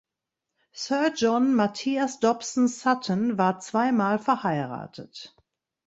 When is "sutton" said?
2.67-3.37